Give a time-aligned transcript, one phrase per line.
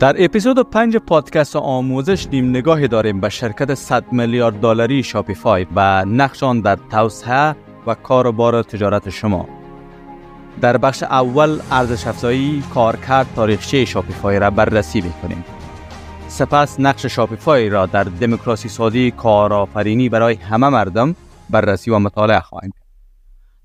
[0.00, 6.04] در اپیزود پنج پادکست آموزش نیم نگاهی داریم به شرکت 100 میلیارد دلاری Shopify و
[6.04, 7.56] نقش آن در توسعه
[7.86, 9.48] و کاروبار تجارت شما.
[10.60, 15.44] در بخش اول ارزش افزایی کارکرد تاریخچه Shopify را بررسی می‌کنیم.
[16.28, 21.16] سپس نقش Shopify را در دموکراسی سازی کارآفرینی برای همه مردم
[21.50, 22.72] بررسی و مطالعه خواهیم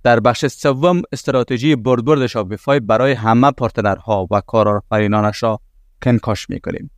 [0.04, 5.60] در بخش سوم استراتژی بردبرد Shopify برای همه partner ها و کارآفرینانش را
[6.06, 6.92] کنکاش می‌کنیم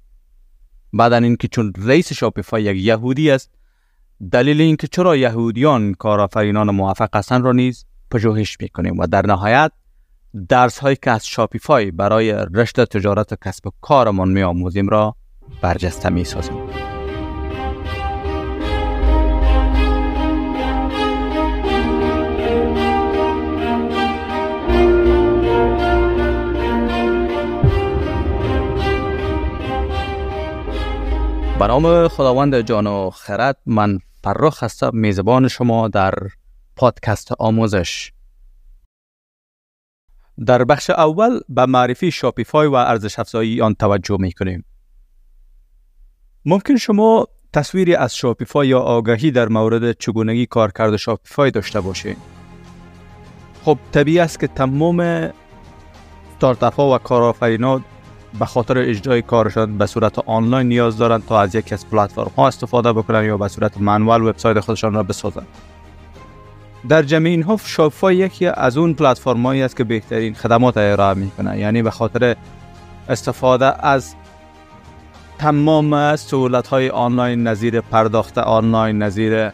[0.94, 3.52] بعد اینکه چون رئیس شاپیفای یک یهودی است
[4.32, 9.72] دلیل اینکه چرا یهودیان کارآفرینان موفق هستند را نیز پژوهش می‌کنیم و در نهایت
[10.50, 15.16] درس هایی که از شاپیفای برای رشته تجارت و کسب و کارمان می آموزیم را
[15.62, 16.97] برجسته می سازیم.
[31.60, 36.14] به نام خداوند جان و خرد من فرخ هستم میزبان شما در
[36.76, 38.12] پادکست آموزش.
[40.46, 44.66] در بخش اول به معرفی Shopify و ارزش افزایی آن توجه می کنیم
[46.46, 52.18] ممکن شما تصویری از Shopify یا آگاهی در مورد چگونگی کارکرد Shopify داشته باشید
[53.66, 55.30] خب طبیعی است که تمام
[56.38, 57.84] ستارتاپ ها و کارآفرینان
[58.40, 62.48] به خاطر اجرای کارشان به صورت آنلاین نیاز دارند تا از یکی از پلتفرم ها
[62.48, 65.48] استفاده بکنند یا به صورت manual وبسایت خودشان را بسازند.
[66.90, 71.60] در جمعی اینها Shopify یکی از اون پلتفرم هایی است که بهترین خدمات ارائه می‌کنه
[71.60, 72.36] یعنی به خاطر
[73.10, 74.16] استفاده از
[75.38, 79.52] تمام سهولت های آنلاین نظیر پرداخت آنلاین نظیر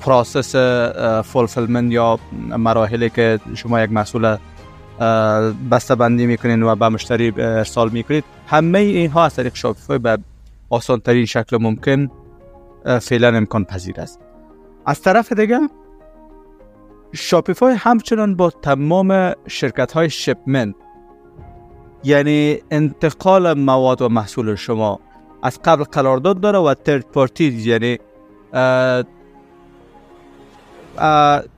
[0.00, 0.56] process
[1.24, 4.36] fulfillment یا مراحلی که شما یک مسئول
[5.70, 8.24] بسته بندی می‌کنین و به مشتری ارسال می‌کنید.
[8.46, 10.18] همه اینها از طریق شاپیفای به
[10.70, 12.10] آسان ترین شکل ممکن
[13.00, 14.18] فعلا امکان پذیر است.
[14.86, 15.60] از طرف دیگه
[17.12, 20.74] شاپیفای همچنان با تمام شرکت های شپمنت
[22.04, 25.00] یعنی انتقال مواد و محصول شما
[25.42, 27.98] از قبل قرارداد داره و ترد پارتی یعنی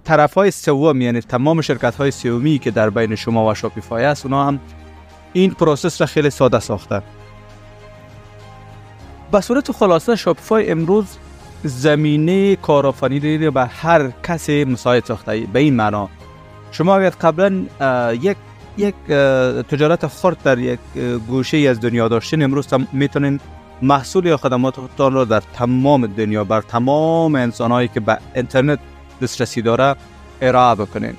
[0.04, 4.26] طرف های سوم یعنی تمام شرکت های سومی که در بین شما و Shopify است
[4.26, 4.60] اونا هم
[5.32, 7.03] این process را خیلی ساده ساخته
[9.32, 11.06] به صورت خلاصه Shopify امروز
[11.64, 16.09] زمینه کارآفرینی به هر کسی مساعد ساخته به این معنا.
[16.72, 17.64] شما اگر قبلا
[18.20, 18.36] یک
[18.78, 18.94] یک
[19.69, 20.80] تجارت خرد در یک
[21.28, 23.41] گوشه از دنیا داشتین امروز می‌تونین
[23.82, 28.78] محصول یا خدماتتان را در تمام دنیا بر تمام انسانهایی که به اینترنت
[29.20, 29.96] دسترسی داره
[30.40, 31.14] ارائه بکنین.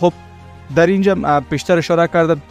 [0.00, 0.12] خب
[0.74, 2.42] در اینجا بیشتر اشاره کردم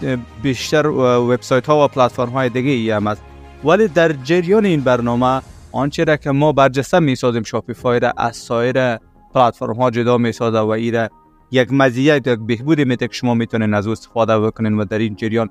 [0.43, 3.21] بیشتر وبسایت ها و پلتفرم های دیگه ای هم است
[3.63, 8.35] ولی در جریان این برنامه آنچه را که ما برجسته می سازیم شاپیفای را از
[8.35, 8.97] سایر
[9.33, 11.09] پلتفرم ها جدا می سازه و ایره
[11.51, 15.49] یک مزیت یک بهبودی میده که شما می‌تونین از استفاده بکنین و در این جریان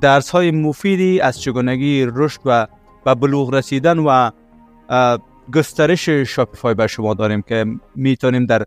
[0.00, 2.66] درس های مفیدی از چگونگی رشد و
[3.04, 4.30] به بلوغ رسیدن و
[5.54, 7.66] گسترش شاپیفای به شما داریم که
[7.96, 8.62] می‌تونیم در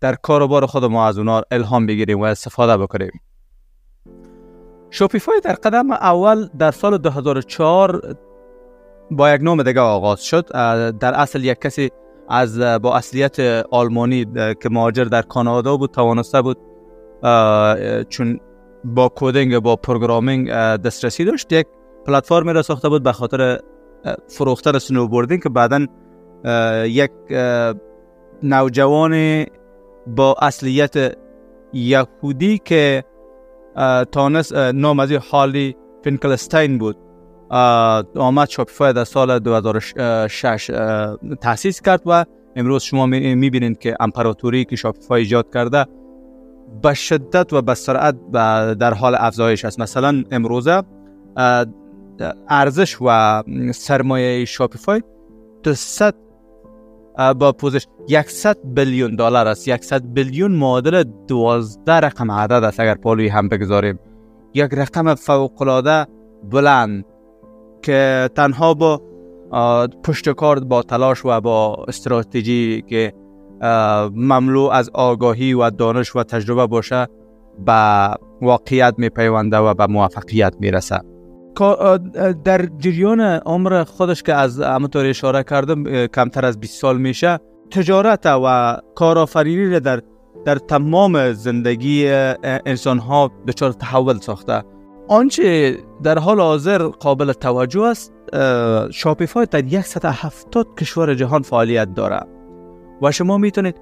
[0.00, 3.10] در کاروبار خود ما از اونا الهام بگیریم و استفاده بکنیم.
[4.90, 8.16] شاپیفای در قدم اول در سال 2004
[9.10, 10.48] با یک نام دیگه آغاز شد.
[10.98, 11.90] در اصل یک کسی
[12.28, 13.40] از با اصلیت
[13.70, 16.58] آلمانی که مهاجر در کانادا بود توانسته بود
[18.08, 18.40] چون
[18.84, 21.52] با coding با programming دسترسی داشت.
[21.52, 21.66] یک
[22.06, 23.58] پلتفرمی را ساخته بود به خاطر
[24.28, 25.86] فروختن snowboarding که بعدا
[26.84, 27.10] یک
[28.42, 29.44] نوجوان
[30.06, 31.16] با اصلیت
[31.72, 33.04] یهودی که
[34.12, 36.96] تانست نام از هارلی فینکلستین بود.
[38.16, 40.70] آمد شاپیفای در سال 2006
[41.40, 42.24] تاسیس کرد و
[42.56, 45.86] امروز شما می‌بینید که امپراتوری که شاپیفای ایجاد کرده
[46.82, 48.16] به شدت و به سرعت
[48.78, 49.80] در حال افزایش است.
[49.80, 50.82] مثلا امروزه
[52.48, 53.42] ارزش و
[53.72, 55.02] سرمایه شاپیفای
[55.62, 56.14] 200
[57.38, 57.86] با پوزش.
[58.26, 59.76] 100 بیلیون دلار است.
[59.76, 63.98] 100 بیلیون معادل 12 رقم عدد است اگر پالوی هم بگذاریم.
[64.54, 66.06] یک رقم فوق العاده
[66.50, 67.04] بلند
[67.82, 69.02] که تنها با
[70.04, 73.12] پشتکار با تلاش و با استراتژی که
[74.14, 77.06] مملو از آگاهی و دانش و تجربه باشه
[77.66, 78.10] به
[78.42, 81.00] واقعیت می پیونده و به موفقیت می رسه
[82.44, 87.38] در جریان عمر خودش که از همونطور اشاره کردم کمتر از 20 سال میشه
[87.70, 90.00] تجارت و کارآفرینی در
[90.44, 92.08] در تمام زندگی
[92.66, 94.62] انسان ها دچار تحول ساخته.
[95.08, 98.12] آنچه در حال حاضر قابل توجه است
[98.90, 102.20] شاپیفای در 170 کشور جهان فعالیت داره
[103.02, 103.76] و شما می‌تونید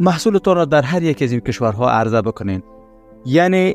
[0.00, 2.62] محصولتان را در هر یک از این کشورها عرضه بکنین.
[3.26, 3.74] یعنی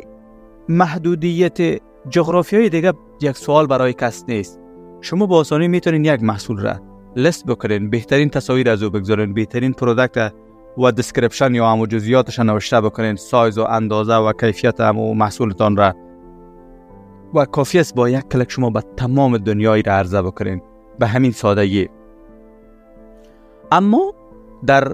[0.69, 4.59] محدودیت جغرافیایی دیگه یک سوال برای کس نیست.
[5.01, 6.80] شما با آسانی می‌تونین یک محصول را
[7.15, 10.34] لست بکنین بهترین تصاویر از او بگذارین بهترین product
[10.77, 15.94] و description یا همو جزئیاتش نوشته بکنین سایز و اندازه و کیفیت همو محصولتان را.
[17.33, 20.62] و کافی است با یک کلک شما به تمام دنیایی را عرضه بکنین.
[21.00, 21.89] به همین سادگی.
[23.71, 24.13] اما
[24.65, 24.94] در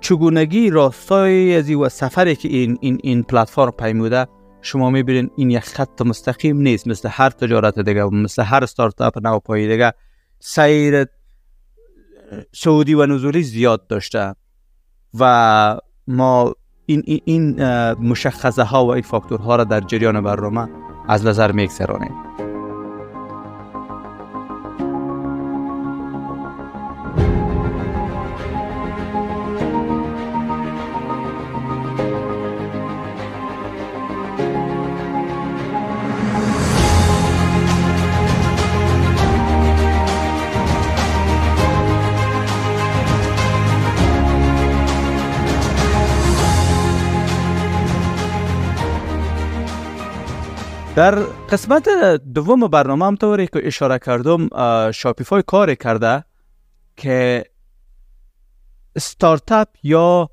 [0.00, 4.26] چگونگی راستای ازی و سفری که این این این پلتفرم پیموده
[4.62, 9.38] شما می‌بینین این یک خط مستقیم نیست مثل هر تجارت دیگه مثل هر استارتاپ نو
[9.38, 9.92] پای دیگه
[10.40, 11.06] سیر
[12.52, 14.34] سعودی و نزولی زیاد داشته.
[15.18, 15.76] و
[16.06, 16.54] ما
[16.86, 17.64] این این, این
[17.94, 20.68] مشخصه ها و این فاکتورها را در جریان برنامه
[21.08, 22.29] از نظر میگذرانیم.
[51.00, 51.14] در
[51.50, 51.88] قسمت
[52.34, 54.48] دوم برنامه هم طوری که اشاره کردم
[54.90, 56.24] شاپیفای کار کرده
[56.96, 57.44] که
[58.98, 60.30] ستارتاپ یا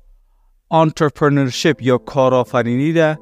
[0.70, 3.16] entrepreneurship یا کارآفرینی را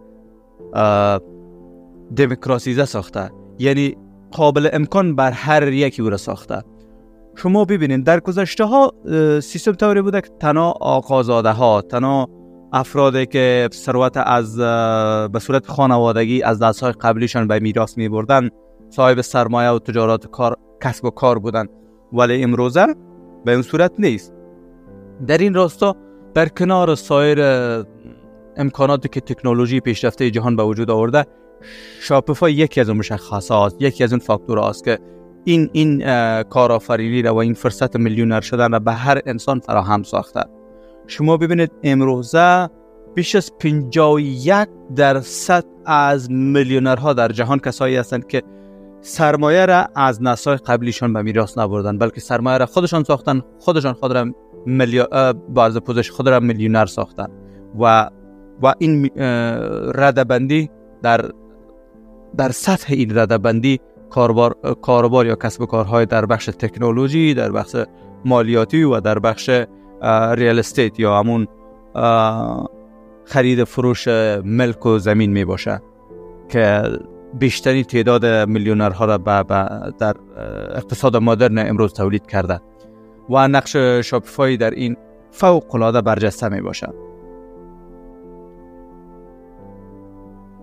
[2.17, 3.31] democratize ساخته.
[3.59, 3.97] یعنی
[4.33, 6.63] قابل امکان بر هر یکی او را ساخته.
[7.37, 8.93] شما ببینید در گذشته ها
[9.43, 12.29] سیستم طوری بوده که تنها آقازاده ها تنها
[12.73, 14.57] افرادی که ثروت از
[15.33, 18.51] به صورت خانوادگی از های قبلیشان به میراث می بردن
[18.91, 21.67] صاحب سرمایه و تجارت کار کسب و کار بودن.
[22.13, 22.87] ولی امروزه
[23.45, 24.33] به این صورت نیست.
[25.27, 25.97] در این راستا
[26.35, 27.39] در کنار سایر
[28.57, 31.27] امکاناتی که تکنولوژی پیشرفته جهان به وجود آورده
[32.01, 34.99] شاپیفای یکی از اون مشخصات یکی از اون فاکتور است که
[35.45, 36.03] این این
[36.43, 40.41] کارآفرینی و این فرصت میلیونر شدن را به هر انسان فراهم ساخته.
[41.07, 42.69] شما ببینید امروزه
[43.15, 48.43] بیش از 51 درصد از میلیونرها در جهان کسایی هستند که
[49.01, 54.13] سرمایه را از نسای قبلیشان به میراث نبردن بلکه سرمایه را خودشان ساختن خودشان خود
[54.13, 54.27] را
[55.49, 57.27] باز پوزش خود را میلیونر ساختن.
[57.81, 58.11] و
[58.63, 59.11] و این
[59.95, 60.71] ردبندی
[61.03, 61.31] در
[62.37, 63.81] در سطح این ردبندی
[64.11, 67.77] کاربار کاربار یا کسب و کارهای در بخش تکنولوژی در بخش
[68.25, 69.51] مالیاتی و در بخش
[70.37, 71.47] real estate یا همون
[73.25, 74.09] خرید فروش
[74.45, 75.83] ملک و زمین می باشه
[76.49, 76.83] که
[77.35, 79.17] بیشترین تعداد میلیونرها را
[79.99, 80.15] در
[80.75, 82.61] اقتصاد مدرن امروز تولید کرده
[83.31, 84.97] و نقش شاپیفای در این
[85.31, 86.89] فوق العاده برجسته می باشه.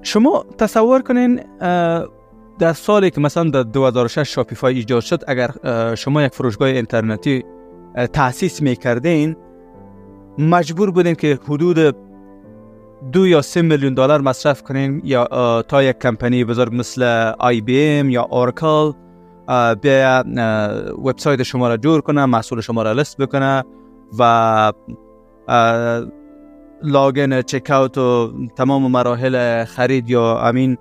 [0.01, 1.41] شما تصور کنین
[2.59, 5.49] در سالی که مثلا در 2006 شاپیفای ایجاد شد اگر
[5.95, 7.43] شما یک فروشگاه اینترنتی
[8.13, 9.35] تاسیس می‌کردین
[10.37, 11.95] مجبور بودین که حدود
[13.11, 17.03] دو یا سه میلیون دلار مصرف کنین یا تا یک کمپانی بزرگ مثل
[17.39, 18.91] آی بی ام یا اورکل
[19.81, 20.23] به
[21.03, 23.63] وبسایت شما را جور کنه محصول شما را لست بکنه
[24.19, 24.73] و
[26.83, 30.77] لاگن چک اوت و تمام مراحل خرید یا امین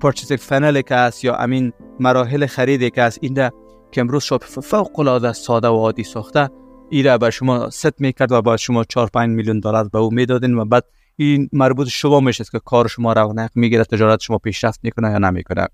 [0.00, 3.50] پرچیز فنل که یا امین مراحل خریدی که است این
[3.92, 6.50] که امروز شاپ فوق العاده ساده و عادی ساخته.
[6.90, 10.58] ایره به شما ست می‌کرد و بعد شما 4 5 میلیون دلار به او می‌دادین
[10.58, 10.84] و بعد
[11.16, 15.68] این مربوط شما میشه که کار شما رونق می‌گیره تجارت شما پیشرفت می‌کنه یا نمی‌کنه.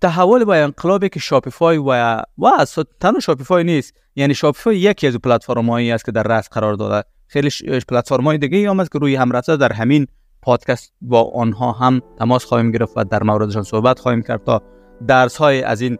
[0.00, 2.66] تحول با انقلابی که شاپیفای و و
[3.00, 3.94] تنها شاپیفای نیست.
[4.16, 7.08] یعنی شاپیفای یکی از پلتفرم هایی است که در رأس قرار داده.
[7.26, 7.50] خیلی
[7.88, 9.56] پلتفرم های دیگه هم است که روی هم رفته.
[9.56, 10.06] در همین
[10.42, 14.62] پادکست با آنها هم تماس خواهیم گرفت و در موردشان صحبت خواهیم کرد تا
[15.06, 15.98] درس های از این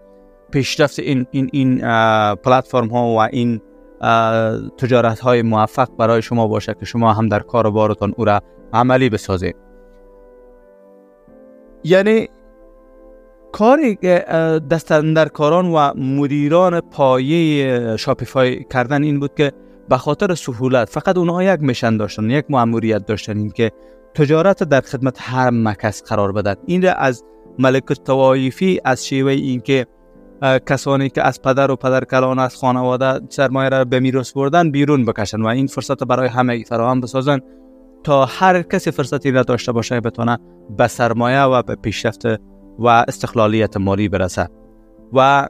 [0.53, 1.79] پیشرفت این این این
[2.35, 3.61] پلتفرم ها و این
[4.79, 8.41] تجارت های موفق برای شما باشه که شما هم در کار بارتان او را
[8.73, 9.57] عملی بسازید.
[11.85, 12.29] یعنی
[13.53, 13.99] کاری
[15.33, 19.53] کاران و مدیران پایه شاپیفای کردن این بود که
[19.89, 23.73] به خاطر سهولت فقط اونها یک مشن داشتن یک مأموریت داشتن این که
[24.15, 27.25] تجارت در خدمت هر مکس قرار بدن این را از
[27.59, 29.87] ملک توایفی از شیوه اینکه
[30.43, 35.05] کسانی که از پدر و پدر کلان از خانواده سرمایه را به میراث بردن بیرون
[35.05, 37.41] بکشن و این فرصت برای همه فراهم بسازن
[38.05, 40.39] تا هر کسی فرصتی را داشته باشه بتونه
[40.77, 42.27] به سرمایه و به پیشرفت
[42.79, 44.49] و استقلالیت مالی برسه.
[45.13, 45.49] و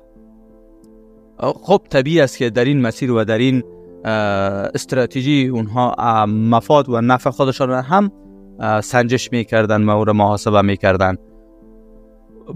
[1.38, 3.62] خب طبیعی است که در این مسیر و در این
[4.75, 8.11] استراتژی اونها مفاد و نفع خودشان هم
[8.80, 11.16] سنجش می‌کردن و او را محاسبه می‌کردن.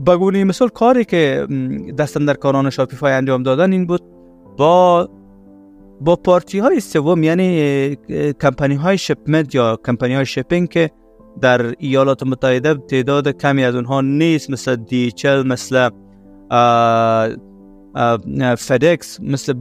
[0.07, 1.47] بگونی مثال کاری که
[1.99, 4.03] دستن در کاران شاپیفای انجام دادن این بود
[4.57, 5.09] با
[6.01, 7.97] با پارتی های سوم یعنی
[8.41, 10.91] کمپانی های شپمنت یا کمپانی های شپینگ که
[11.41, 15.89] در ایالات متحده تعداد کمی از اونها نیست مثل دیچل مثل
[18.59, 19.53] فدکس مثل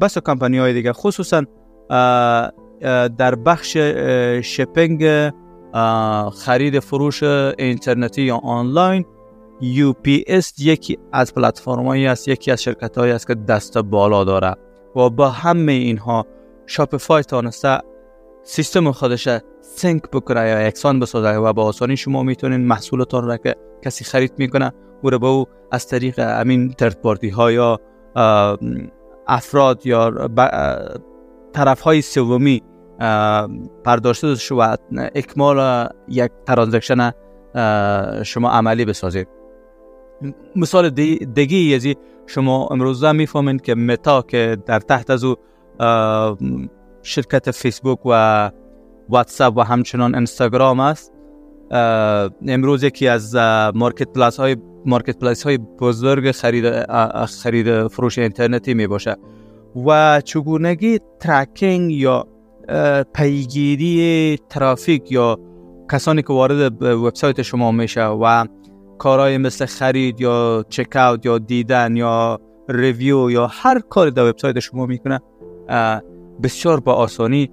[0.00, 0.92] بس کمپانی های دیگه.
[0.92, 1.42] خصوصا
[3.18, 3.76] در بخش
[4.42, 5.30] shipping
[6.32, 9.04] خرید فروش اینترنتی یا آنلاین
[9.62, 14.56] UPS یکی از پلتفرمایی است یکی از شرکت هایی است که دست بالا داره
[14.96, 16.26] و با همه اینها
[16.66, 17.78] شاپیفای تانسته
[18.42, 19.28] سیستم خودش
[19.60, 24.32] sync بکنه یا یکسان بسازه و با آسانی شما می‌تونین محصولتان را که کسی خرید
[24.38, 24.72] می‌کنه
[25.02, 27.80] او را به او از طریق امین ترد پارتی ها یا
[29.26, 30.28] افراد یا
[31.52, 32.62] طرف های سومی
[33.84, 34.76] پرداشته و
[35.14, 37.12] اکمال یک ترانزکشن
[38.24, 39.37] شما عملی بسازید.
[40.56, 40.90] مثال
[41.34, 41.96] دیگه یزی
[42.26, 45.34] شما امروزه می‌فهمین که متا که در تحت از او
[47.02, 48.50] شرکت فیسبوک و
[49.08, 51.12] واتساپ و همچنان اینستاگرام است.
[52.48, 53.36] امروز یکی از
[53.74, 56.86] marketplace های marketplace های بزرگ خرید
[57.24, 59.16] خرید فروش اینترنتی می باشه
[59.86, 62.26] و چگونگی tracking یا
[63.14, 65.38] پیگیری traffic یا
[65.92, 68.44] کسانی که وارد وبسایت شما میشه و
[68.98, 74.86] کارهای مثل خرید یا checkout یا دیدن یا review یا هر کاری در وبسایت شما
[74.86, 75.20] می‌کنه
[76.42, 77.50] بسیار با آسانی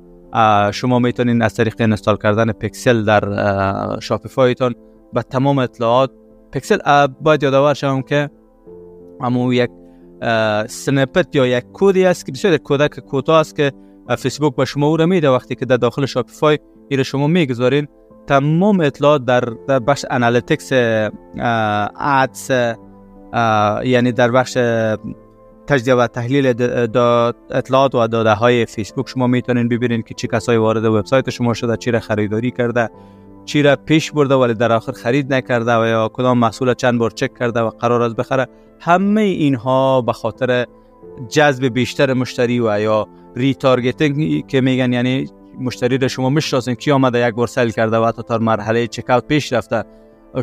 [0.71, 4.75] شما می‌تونین از طریق install کردن پکسل در شاپیفایتون
[5.13, 6.11] به تمام اطلاعات.
[6.51, 8.29] پکسل باید یادآور شوم که
[9.21, 9.69] اما یک
[10.67, 13.71] snippet یا یک کودی است که بسیار کود کوتاه است که
[14.17, 15.29] فیسبوک به شما او را میده.
[15.29, 16.59] وقتی که در داخل شاپیفای
[16.89, 17.87] ایره شما می‌گذارین.
[18.27, 20.71] تمام اطلاعات در, در بخش analytics
[21.99, 22.51] ads
[23.83, 24.57] یعنی در بخش
[25.67, 26.47] تجزیه و تحلیل
[27.49, 31.77] اطلاعات و داده های فیسبوک شما می‌تونین ببینین که چه کسایی وارد وبسایت شما شده
[31.77, 32.89] چی را خریداری کرده
[33.45, 37.09] چی را پیش برده ولی در آخر خرید نکرده و یا کدام محصول چند بار
[37.09, 38.47] چک کرده و قرار است بخره.
[38.79, 40.65] همه اینها به خاطر
[41.29, 45.27] جذب بیشتر مشتری و یا retargeting که میگن یعنی
[45.59, 49.27] مشتری را شما می‌شناسین کی آمده یک بار sell کرده و حتی تا مرحله checkout
[49.27, 49.83] پیش رفته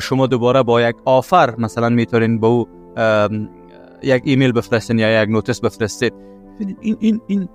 [0.01, 2.69] شما دوباره با یک offer مثلا می‌تونین با او
[4.03, 6.15] یک ایمیل بفرستین یا یک نوتس بفرستید.
[6.81, 7.49] این این این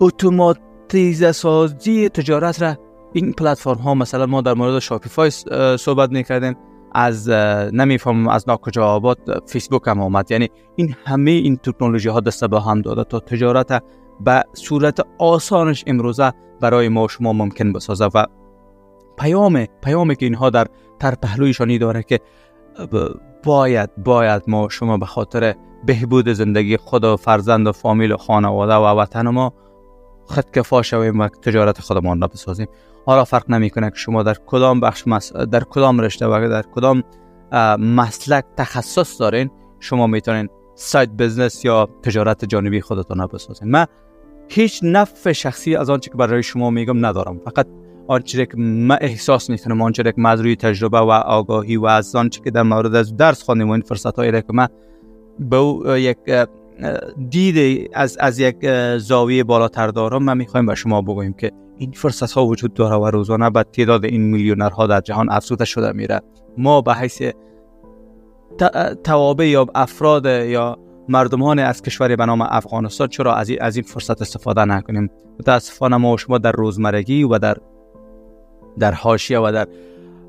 [0.00, 2.76] اتوماتیزه سازی تجارت را
[3.12, 5.30] این پلتفرم ها مثلا ما در مورد شاپیفای
[5.78, 6.56] صحبت می‌کردیم
[6.96, 7.28] از
[7.72, 10.30] نمیفهم از ناکجا آباد فیسبوک هم آمد.
[10.30, 13.82] یعنی این همه این تکنولوژی ها دست به هم داده تا تجارت
[14.20, 18.26] به صورت آسانش امروزه برای ما شما ممکن بسازه و
[19.18, 20.66] پیام پیامی که اینها در
[21.00, 22.20] تر پهلویشانی داره که
[23.44, 25.54] باید باید ما شما به خاطر
[25.86, 29.52] بهبود زندگی خود و فرزند و فامیل و خانواده و وطن ما
[30.26, 32.66] خدکفا شویم و تجارت خودمان را بسازیم.
[33.06, 35.04] حالا فرق نمی‌کنه که شما در کدام بخش
[35.50, 37.02] در کدام رشته و در کدام
[37.78, 43.86] مسلک تخصص دارین شما می‌تونین سایت بزنس یا تجارت جانبی خودتان بسازین من
[44.48, 47.38] هیچ نفع شخصی از آنچه که برای شما میگم ندارم.
[47.38, 47.66] فقط
[48.08, 52.50] آنچه که من احساس می‌کنم آنچه که من تجربه و آگاهی و از آنچه که
[52.50, 54.68] در مورد از درس خواندیم و این فرصت هایی که من
[55.38, 56.18] به یک
[57.30, 58.56] دید از, از یک
[58.98, 63.06] زاویه بالاتر دارم من می‌خوایم به شما بگویم که این فرصت ها وجود داره و
[63.06, 66.20] روزانه به تعداد این میلیونرها در جهان افزوده شده میره
[66.58, 67.22] ما به حیث
[69.04, 74.64] توابع یا افراد یا مردمان از کشوری به نام افغانستان چرا از این فرصت استفاده
[74.64, 77.56] نکنیم؟ متاسفانه ما و شما در روزمرگی و در
[78.78, 79.68] در حاشیه و در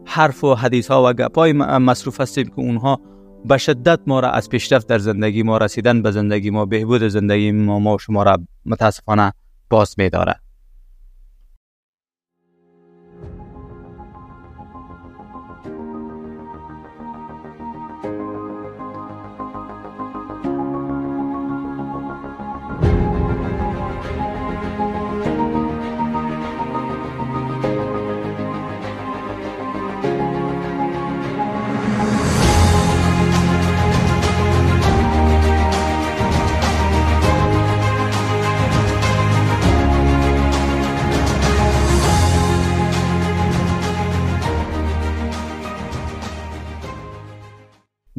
[0.05, 2.99] حرف و حدیث ها و گپای مصروف هستیم که اونها
[3.45, 7.51] به شدت ما را از پیشرفت در زندگی ما رسیدن به زندگی ما بهبود زندگی
[7.51, 9.33] ما ما شما را متاسفانه
[9.69, 10.35] باز میداره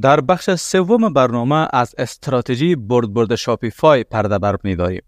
[0.06, 5.02] در بخش سوم برنامه از استراتژی برد برد شاپیفای پرده بر داریم.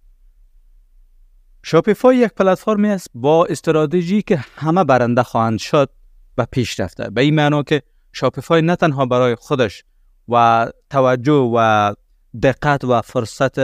[1.62, 5.90] شاپیفای یک پلتفرمی است با استراتژی که همه برنده خواهند شد
[6.38, 9.84] و پیش رفته به این معنا که شاپیفای نه تنها برای خودش
[10.28, 11.94] و توجه و
[12.42, 13.60] دقت و فرصت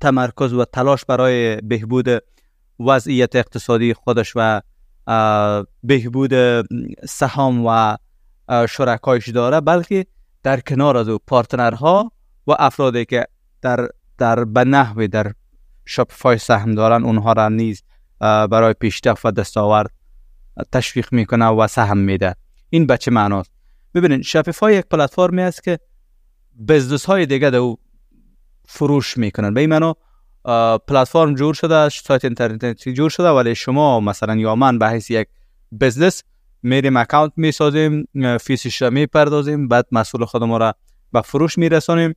[0.00, 2.08] تمرکز و تلاش برای بهبود
[2.80, 4.60] وضعیت اقتصادی خودش و
[5.82, 6.32] بهبود
[7.06, 7.96] سهام و
[8.66, 10.06] شرکایش داره بلکه
[10.46, 12.12] در کنار از او پارتنرها
[12.46, 13.26] و افرادی که
[13.62, 13.88] در
[14.18, 15.32] در به نحوی در
[15.84, 17.82] شاپیفای سهم دارن اونها را نیز
[18.20, 19.90] برای پیشرفت و دستاورد
[20.72, 22.34] تشویق می‌کنه و سهم میده.
[22.70, 23.50] این به چه معناست؟
[23.94, 25.78] ببینید شاپیفای یک پلتفرمی است که
[26.68, 27.74] بزنس های دیگه در
[28.68, 29.54] فروش می‌کنن.
[29.54, 29.94] به این معنا
[30.78, 35.28] پلتفرم جور شده سایت اینترنتی جور شده ولی شما مثلا یا من به حیث یک
[35.80, 36.22] business
[36.66, 38.08] میریم account می‌سازیم
[38.40, 40.74] fee اش را می‌پردازیم بعد محصول خودمون را
[41.12, 42.14] به فروش میرسانیم.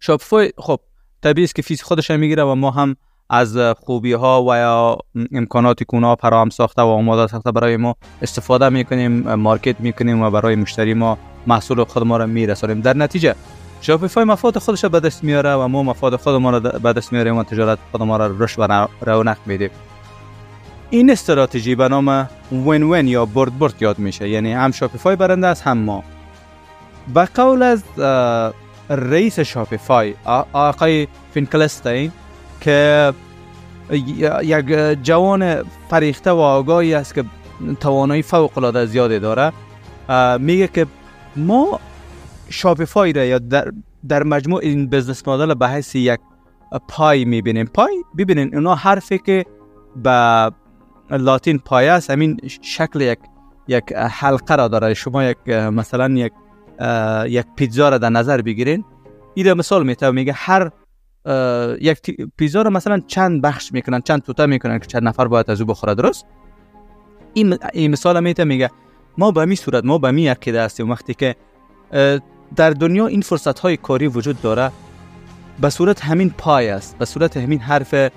[0.00, 0.80] شاپیفای خب
[1.22, 2.96] طبیعی است که fees خودش می‌گیره و ما هم
[3.30, 4.98] از خوبی ها و یا
[5.32, 10.30] امکاناتی که اونا فراهم ساخته و آماده ساخته برای ما استفاده می‌کنیم market می‌کنیم و
[10.30, 12.80] برای مشتری ما محصول خود ما را میرسانیم.
[12.80, 13.34] در نتیجه
[13.80, 17.36] شاپیفای مفاد خودش به دست میاره و ما مفاد خود ما را به دست میاریم
[17.36, 19.70] و تجارت خود ما را رشد و رونق میدیم.
[20.90, 25.62] این استراتژی به نام win-win یا برد برد یاد میشه یعنی هم شاپیفای برنده است
[25.62, 26.04] هم ما.
[27.14, 27.82] به قول از
[28.90, 30.14] رئیس شاپیفای
[30.52, 32.12] آقای فینکلستین
[32.60, 33.12] که
[34.42, 34.66] یک
[35.02, 37.24] جوان فرهیخته و آگاهی است که
[37.80, 39.52] توانایی فوق العاده زیادی داره
[40.38, 40.86] میگه که
[41.36, 41.80] ما
[42.48, 43.72] شاپیفای را یا در,
[44.08, 46.20] در مجموع این business model به حیث یک
[46.88, 47.66] پای می‌بینیم.
[47.66, 49.44] پای ببینین اونا حرفی که
[49.96, 50.50] به
[51.10, 52.10] لاتین پای است.
[52.10, 53.18] همین شکل یک
[53.68, 54.94] یک حلقه را داره.
[54.94, 56.32] شما یک مثلا یک
[57.26, 58.84] یک پیتزا را در نظر بگیرین.
[59.34, 60.70] این مثال میته میگه هر
[61.80, 62.00] یک
[62.36, 65.66] پیزا رو مثلا چند بخش می‌کنن چند توته می‌کنن که چند نفر باید از او
[65.66, 65.94] بخوره.
[65.94, 66.26] درست؟
[67.32, 67.58] این,
[67.90, 68.70] مثال میته میگه
[69.18, 70.90] ما به می صورت ما به می عقیده هستیم.
[70.90, 71.36] وقتی که
[72.56, 74.70] در دنیا این فرصت های کاری وجود داره
[75.60, 76.98] به صورت همین پای است.
[76.98, 78.10] به صورت همین حرف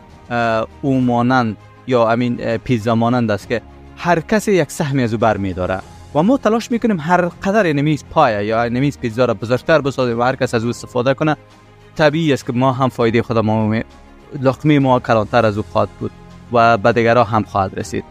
[0.81, 3.61] او مانند یا همین پیزا مانند است که
[3.97, 5.79] هر کسی یک سهمی از او بر می داره
[6.15, 10.23] و ما تلاش می‌کنیم هر قدر نمیز پای یا نمیز پیزا را بزرگتر بسازیم و
[10.23, 11.37] هر کس از او استفاده کنه
[11.95, 13.81] طبیعی است که ما هم فایده خود ما
[14.41, 16.11] لقمه ما کلانتر از او خواهد بود
[16.51, 18.03] و به دیگرها هم خواهد رسید.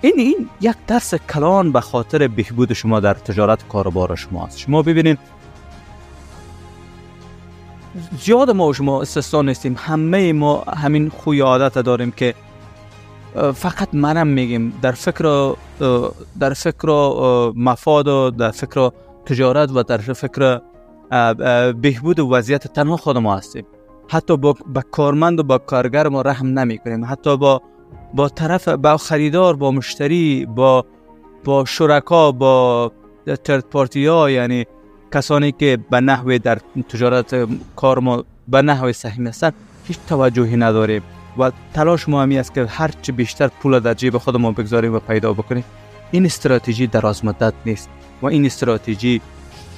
[0.00, 4.58] این این یک درس کلان به خاطر بهبود شما در تجارت کاروبار شما است.
[4.58, 5.18] شما ببینید
[8.20, 9.76] زیاد ما و شما استثنا نیستیم.
[9.78, 12.34] همه ما همین خوی عادت داریم که
[13.34, 14.72] فقط منم میگیم.
[14.82, 15.54] در فکر
[16.40, 18.90] در فکر مفاد و در فکر
[19.26, 20.60] تجارت و در فکر
[21.72, 23.66] بهبود وضعیت تنها خود ما هستیم.
[24.08, 27.62] حتی با, با کارمند و با کارگر ما رحم نمی کنیم حتی با
[28.14, 30.84] با طرف با خریدار با مشتری با
[31.44, 32.92] با شرکا با
[33.44, 34.64] ترد پارتی ها یعنی
[35.14, 41.02] کسانی که به نحوه در تجارت کار ما به نحوه سهیم هستند هیچ توجهی نداریم.
[41.38, 45.64] و تلاش ما است که هرچه بیشتر پول در جیب خودمون بگذاریم و پیدا بکنیم.
[46.10, 47.88] این استراتژی دراز مدت نیست
[48.22, 49.20] و این استراتژی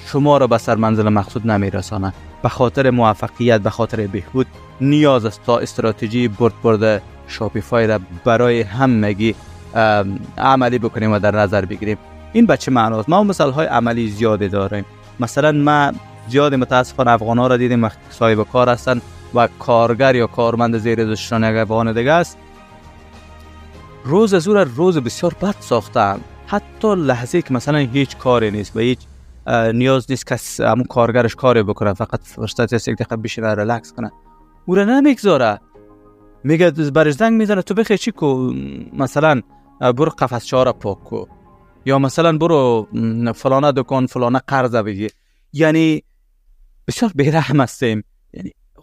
[0.06, 4.46] شما را به سر منزل مقصود نمیرسانه به خاطر موفقیت به خاطر بهبود
[4.80, 9.34] نیاز است تا استراتژی برد برد شاپیفای را برای همگی
[10.38, 11.98] عملی بکنیم و در نظر بگیریم.
[12.32, 14.84] این به چه معناست ما مثال های عملی زیادی داریم.
[15.20, 15.92] مثلا ما
[16.28, 19.00] زیاد متاسفانه افغان ها را دیدیم صاحب کار هستن
[19.34, 22.38] و کارگر یا کارمند زیر داشتن یک دیگه است.
[24.04, 28.98] روز از روز بسیار بد ساختن حتی لحظه که مثلا هیچ کاری نیست و هیچ
[29.74, 34.10] نیاز نیست که همون کارگرش کاری بکنه فقط فرصت است یک دقیقه بشینه ریلکس کنه.
[34.66, 35.60] او را نمی‌گذاره.
[36.44, 38.52] میگه برش زنگ می‌زنه تو بخی چی کو؟
[38.92, 39.40] مثلا
[39.80, 41.24] برو قفس چهار پاک کو.
[41.84, 42.88] یا مثلا برو
[43.34, 45.08] فلانه دکان فلانه قرض بگی
[45.52, 46.02] یعنی
[46.88, 48.04] بسیار بیرحم هستیم.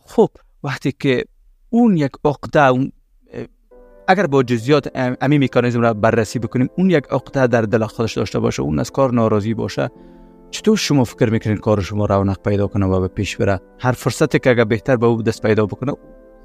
[0.05, 0.29] خب
[0.63, 1.23] وقتی که
[1.69, 2.91] اون یک عقده
[4.07, 8.39] اگر با جزیات امی میکانیزم را بررسی بکنیم اون یک عقده در دل خودش داشته
[8.39, 9.89] باشه اون از کار ناراضی باشه
[10.51, 14.39] چطور شما فکر می‌کنین کار شما رونق پیدا کنه و به پیش بره؟ هر فرصتی
[14.39, 15.93] که اگر بهتر به او دست پیدا بکنه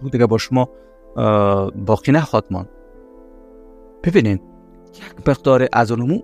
[0.02, 0.68] او دیگه با شما
[1.86, 2.68] باقی نخواد مان
[4.04, 4.40] ببینین
[4.94, 6.20] یک مقدار از اونمو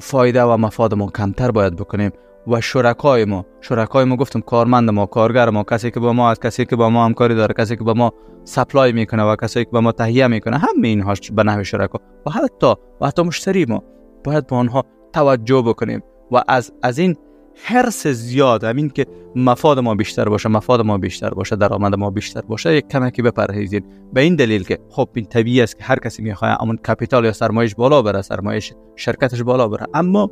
[0.00, 2.10] فایده و مفاد ما کمتر باید بکنیم.
[2.48, 6.40] و شرکای ما شرکای ما گفتم کارمند ما کارگر ما کسی که با ما از
[6.40, 8.12] کسی که با ما همکاری داره کسی که با ما
[8.44, 12.00] سپلای می‌کنه و کسی که با ما تهیه می‌کنه همه اینها به نحو شرکا.
[12.26, 13.82] و حتی و حتی مشتری ما.
[14.24, 16.02] باید با آنها توجه بکنیم.
[16.32, 17.16] و از از این
[17.64, 19.06] حرس زیاد همین که
[19.36, 23.84] مفاد ما بیشتر باشه مفاد ما بیشتر باشه درآمد ما بیشتر باشه یک کمکی بپرهیزید.
[24.12, 27.32] به این دلیل که خب این طبیعی است که هر کسی می‌خواد اون کپیتال یا
[27.32, 29.86] سرمایش بالا بره سرمایش شرکتش بالا بره.
[29.94, 30.30] اما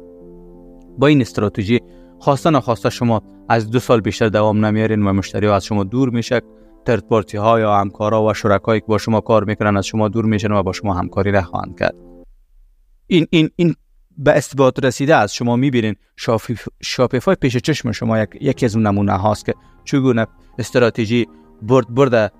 [0.98, 1.80] با این استراتژی
[2.18, 6.10] خواسته نخواسته شما از دو سال بیشتر دوام نمیارین و مشتری ها از شما دور
[6.10, 6.40] میشه.
[6.84, 10.24] ترد پارتی ها یا همکارا و شرکایی که با شما کار می‌کنن از شما دور
[10.24, 11.94] میشن و با شما همکاری نخواهند کرد.
[13.06, 13.74] این این این
[14.18, 15.96] به استباد رسیده از شما می‌بینین
[16.82, 20.26] شاپیفای پیش چشم شما یک، یکی از اون نمونه هاست که چگونه
[20.58, 21.26] استراتژی
[21.62, 22.32] برد برد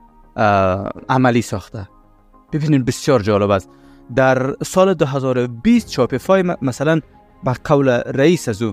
[1.08, 1.88] عملی ساخته.
[2.52, 3.70] ببینین بسیار جالب است.
[4.16, 7.00] در سال 2020 شاپیفای مثلا
[7.44, 8.72] به قول رئیس از او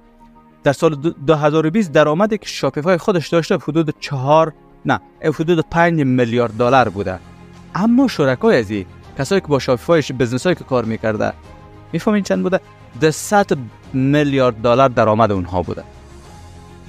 [0.63, 4.54] در سال 2020 درآمدی که شاپیفای خودش داشته حدود چهار
[4.86, 7.19] نه حدود 5 میلیارد دلار بوده.
[7.76, 8.86] اما شرکای ازی
[9.17, 11.34] کسایی که با شاپیفای بزنس هایی که کار می‌کرده
[11.93, 12.60] می‌فهمین چند بوده؟
[13.02, 13.58] 200
[13.93, 15.84] میلیارد دلار درآمد اونها بوده.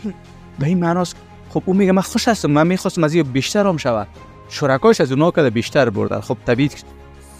[0.58, 1.16] به این معناست
[1.50, 4.06] خب اون میگه من خوش هستم من می‌خواستم از بیشتر هم شود
[4.48, 6.70] شرکایش از اونها که بیشتر بردن خب طبیعی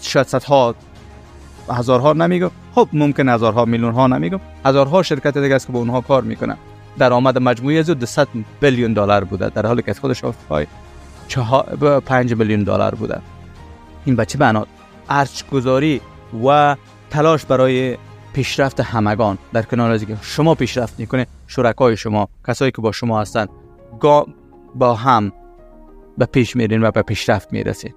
[0.01, 0.75] شاید صدها
[1.69, 2.51] هزارها نمیگم.
[2.75, 4.39] خب ممکن هزارها میلیون ها نمیگم.
[4.65, 6.57] هزارها شرکت دیگه است که با اونها کار می‌کنن
[6.97, 8.27] درآمد مجموعی از 200
[8.59, 9.49] بیلیون دلار بوده.
[9.49, 10.67] در حالی که از خودش آفریقای
[12.05, 13.21] 5 میلیون دلار بوده.
[14.05, 14.65] این بچه بنا.
[15.09, 16.01] ارچ گذاری
[16.45, 16.75] و
[17.09, 17.97] تلاش برای
[18.33, 19.37] پیشرفت همگان.
[19.53, 23.47] در کنار از که شما پیشرفت می‌کنه شرکای شما کسایی که با شما هستن
[24.75, 25.31] با هم
[26.17, 27.95] به پیش میرین و به پیشرفت می‌رسید.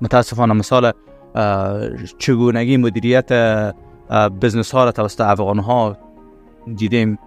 [0.00, 0.92] متاسفانه مثال
[2.18, 3.32] چگونگی مدیریت
[4.42, 5.96] بزنس ها را توسط افغان ها
[6.76, 7.18] دیدیم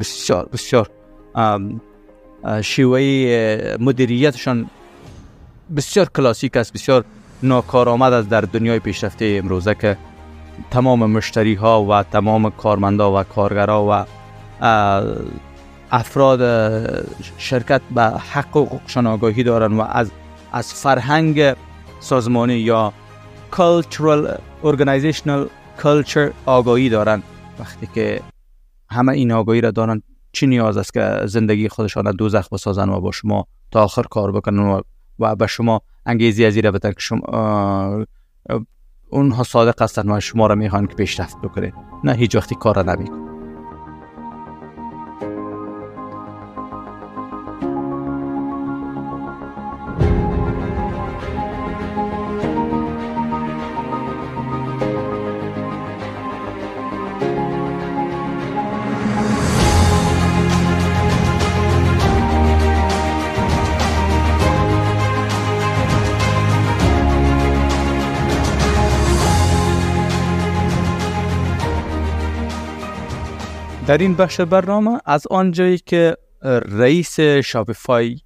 [0.00, 0.90] بسیار بسیار.
[2.62, 4.70] شیوه مدیریتشان
[5.76, 7.04] بسیار کلاسیک است بسیار
[7.42, 9.96] ناکارآمد است در دنیای پیشرفته امروزه که
[10.70, 14.04] تمام مشتری ها و تمام کارمندا و کارگرا و
[15.90, 16.40] افراد
[17.38, 20.10] شرکت به حقوقشان آگاهی دارن و از
[20.52, 21.54] از فرهنگ
[22.00, 22.92] سازمانی یا
[23.56, 25.48] cultural organizational
[25.82, 27.22] culture آگاهی دارن.
[27.58, 28.20] وقتی که
[28.90, 33.12] همه این آگاهی را دارن چی نیاز است که زندگی خودشان دوزخ بسازن و با
[33.12, 34.82] شما تا آخر کار بکنن
[35.18, 38.06] و به شما انگیزی از را که شما
[39.10, 41.72] اونها صادق هستن و شما را می‌خوان که پیشرفت بکنه.
[42.04, 43.25] نه هیچ وقتی کار را نمیکن
[73.86, 76.16] در این بخش برنامه از آنجایی که
[76.68, 78.20] رئیس شاپیفای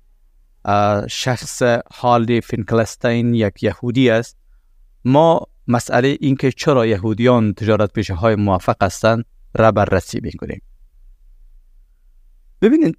[1.08, 1.62] شخص
[1.94, 4.36] هالی فینکلستین یک یهودی است
[5.04, 10.62] ما مسئله اینکه چرا یهودیان تجارت پیشه های موفق هستند را بررسی می‌کنیم.
[12.62, 12.98] ببینید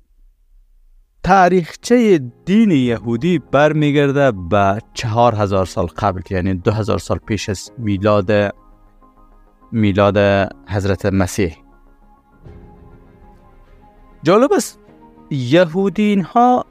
[1.24, 7.72] تاریخچه دین یهودی برمیگرده به چهار هزار سال قبل یعنی دو هزار سال پیش از
[7.78, 8.32] میلاد
[9.72, 10.18] میلاد
[10.68, 11.61] حضرت مسیح.
[14.24, 14.80] جالب است.
[15.30, 16.66] یهودین ها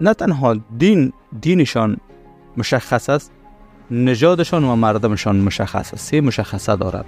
[0.00, 1.96] نه تنها دین دینشان
[2.56, 3.32] مشخص است
[3.90, 6.10] نژادشان و مردمشان مشخص است.
[6.10, 7.06] سه مشخصه دارد.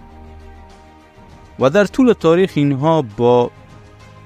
[1.58, 3.50] و در طول تاریخ اینها با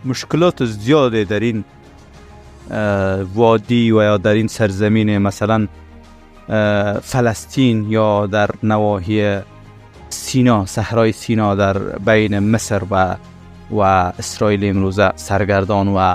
[0.04, 1.64] مشکلات زیاده در این
[3.34, 5.68] وادی و یا در این سرزمین مثلا
[7.02, 9.40] فلسطین یا در نواحی
[10.08, 13.16] سینا صحرای سینا در بین مصر و
[13.72, 13.80] و
[14.18, 16.14] اسرائیل امروزه سرگردان و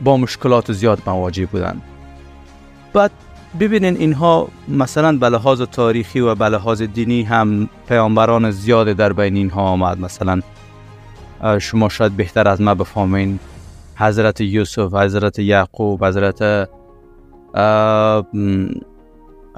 [0.00, 1.82] با مشکلات زیاد مواجه بودند.
[2.92, 3.10] بعد
[3.60, 9.36] ببینین اینها مثلا به لحاظ تاریخی و به لحاظ دینی هم پیامبران زیاد در بین
[9.36, 10.00] اینها آمد.
[10.00, 10.40] مثلا
[11.58, 13.38] شما شاید بهتر از ما بفهمین
[13.96, 16.68] حضرت یوسف حضرت یعقوب حضرت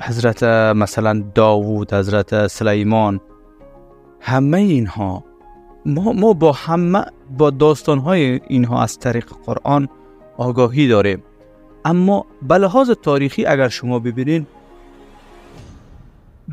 [0.02, 0.42] حضرت
[0.76, 3.20] مثلا داوود حضرت سلیمان
[4.20, 5.24] همه اینها
[5.86, 7.04] ما, ما با همه
[7.38, 9.88] با داستان های اینها از طریق قرآن
[10.36, 11.22] آگاهی داریم.
[11.84, 14.46] اما به لحاظ تاریخی اگر شما ببینید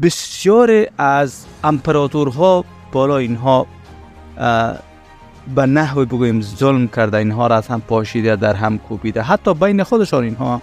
[0.02, 3.68] بسیار از امپراتورها بالا اینها
[5.56, 9.22] به نحوی بگوییم ظلم کرده اینها را از هم پاشیده در هم کوبیده.
[9.22, 10.62] حتی بین خودشان اینها.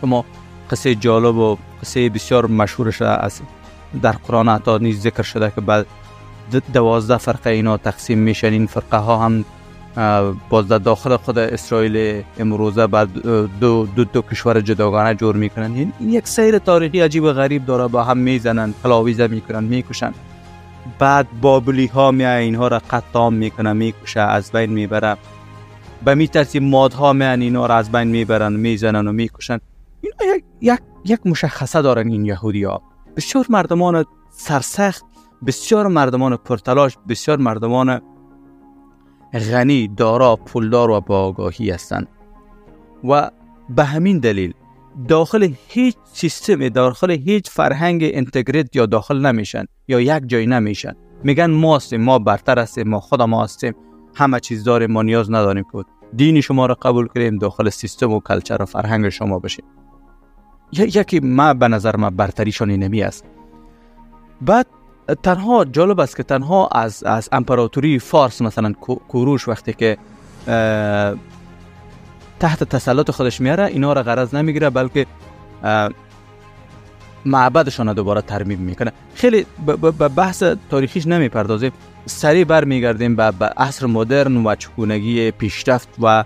[0.00, 0.24] شما
[0.70, 3.40] قصه جالب و قصه بسیار مشهورش از
[4.02, 5.86] در قرآن حتی نیز ذکر شده که بعد
[6.56, 8.52] دوازده فرقه اینا تقسیم میشن.
[8.52, 9.44] این فرقه ها هم
[10.50, 13.08] باز در داخل خود اسرائیل امروزه بعد
[13.60, 15.74] دو, دو, دو کشور جداگانه جور می‌کنن.
[15.74, 20.12] این یک سیر تاریخی عجیب و غریب داره با هم می‌زنن پلاویزه می‌کنن می‌کشن
[20.98, 25.16] بعد بابلی ها می اینها را قطام می‌کنه می‌کشه از بین می‌بره.
[26.04, 29.58] به می ترتیب مادها می اینا را از بین می‌برن می‌زنن و می‌کشن
[30.00, 32.82] اینا یک, یک, یک مشخصه دارن این یهودی ها
[33.16, 35.04] بسیار مردمان سرسخت
[35.46, 38.00] بسیار مردمان پرتلاش بسیار مردمان
[39.32, 42.08] غنی دارا پولدار و با آگاهی هستند.
[43.04, 43.30] و
[43.68, 44.54] به همین دلیل
[45.08, 50.92] داخل هیچ سیستم داخل هیچ فرهنگ انتگریت یا داخل نمیشن یا یک جای نمیشن.
[51.24, 53.74] میگن ما هستیم ما برتر هستیم ما خدا ما هستیم
[54.14, 55.84] همه چیز داریم ما نیاز نداریم که
[56.16, 59.64] دین شما را قبول کنیم داخل سیستم و کلچر و فرهنگ شما بشیم.
[60.72, 63.24] یکی ما به نظر ما برتریشان نمی است.
[64.40, 64.66] بعد
[65.22, 68.72] تنها جالب است که تنها از از امپراتوری فارس مثلا
[69.08, 69.98] کوروش وقتی که
[72.40, 75.06] تحت تسلط خودش میاره اینا را غرض نمی‌گیره بلکه
[77.24, 78.92] معبدشان دوباره ترمیم می‌کنه.
[79.14, 79.46] خیلی
[79.98, 81.72] به بحث تاریخیش نمی‌پردازیم.
[82.06, 86.24] سریع برمیگردیم به عصر مدرن و چگونگی پیشرفت و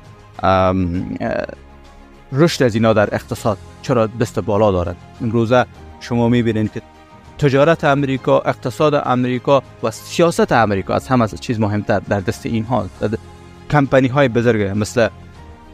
[2.33, 3.59] رشد از اینا در اقتصاد.
[3.83, 5.66] چرا دست بالا دارد امروزه
[6.01, 6.83] شما می‌بینید که
[7.38, 12.87] تجارت امریکا اقتصاد امریکا و سیاست امریکا از همه چیز مهمتر در دست اینها
[13.70, 15.09] کمپانی های بزرگ مثل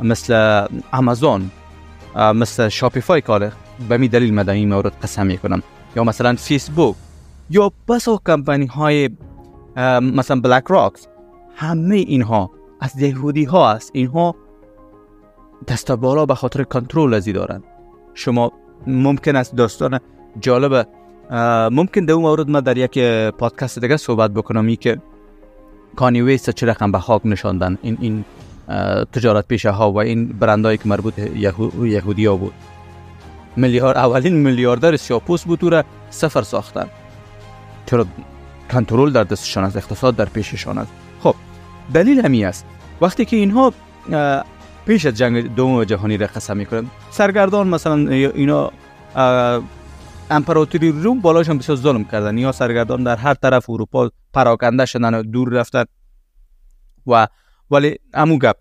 [0.03, 1.51] مثل آمازون
[2.17, 3.53] مثل شاپیفای کار
[3.89, 5.63] به می دلیل مدن این مورد قسم می‌کنم.
[5.97, 6.97] یا مثلا فیسبوک
[7.51, 9.11] یا بسا کمپانی های
[10.01, 11.07] مثلا بلک راکس
[11.57, 13.91] همه اینها از یهودی ها است.
[13.95, 14.35] اینها
[15.69, 17.65] دست بالا به خاطر کنترل ازی دارند
[18.15, 18.53] شما
[18.87, 20.01] ممکن است داستان
[20.41, 20.89] جالب
[21.71, 22.99] ممکن اون مورد ما در یک
[23.31, 24.67] پادکست دیگه صحبت بکنم.
[24.67, 24.99] ای که
[25.97, 27.79] کانی ویست چه رقم به خاک نشاندن.
[27.83, 28.25] این این
[29.13, 32.53] تجارت پیشه ها و این برندهایی که مربوط یهو، یهودی ها بود.
[33.57, 36.87] میلیارد اولین میلیاردر سیاپوس بود را سفر ساختن.
[37.87, 38.07] چرا
[38.71, 41.35] کنترل در دستشان است اقتصاد در پیششان است؟ خب
[41.95, 42.67] دلیل همی است.
[43.01, 43.73] وقتی که اینها
[44.87, 48.71] پیش از جنگ دوم جهانی را قسم می‌کنن سرگردان مثلا اینا
[50.31, 52.39] امپراتوری روم بالاشون بسیار ظلم کردن.
[52.39, 55.85] یا سرگردان در هر طرف اروپا پراکنده شدن و دور رفتن
[57.07, 57.29] و
[57.71, 58.57] ولی امو گپ.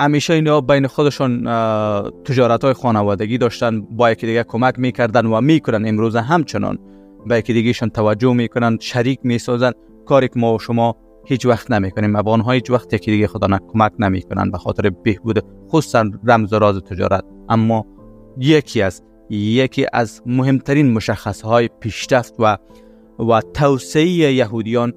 [0.00, 1.44] همیشه اینا بین خودشان
[2.24, 6.78] تجارت های خانوادگی داشتن با یکی دیگه کمک می‌کردن و می‌کنن امروز همچنان.
[7.26, 9.72] به یکی دیگهشان توجه می‌کنن شریک می‌سازن.
[10.06, 10.96] کاری که ما و شما
[11.26, 12.16] هیچ وقت نمی‌کنیم.
[12.16, 16.58] و آنها هیچ وقت یکی دیگه خدا کمک نمی‌کنن به خاطر بهبود خصوصا رمز و
[16.58, 17.24] راز تجارت.
[17.48, 17.86] اما
[18.38, 22.56] یکی از یکی از مهمترین مشخصهای پیشرفت و
[23.18, 24.92] و توسعه یهودیان